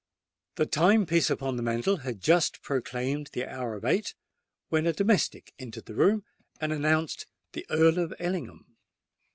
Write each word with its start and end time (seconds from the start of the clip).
The 0.55 0.65
time 0.65 1.05
piece 1.05 1.29
upon 1.29 1.57
the 1.57 1.61
mantel 1.61 1.97
had 1.97 2.21
just 2.21 2.63
proclaimed 2.63 3.29
the 3.33 3.45
hour 3.45 3.75
of 3.75 3.85
eight, 3.85 4.15
when 4.69 4.87
a 4.87 4.93
domestic 4.93 5.53
entered 5.59 5.85
the 5.85 5.93
room 5.93 6.23
and 6.59 6.73
announced 6.73 7.27
the 7.53 7.67
Earl 7.69 7.99
of 7.99 8.11
Ellingham. 8.17 8.65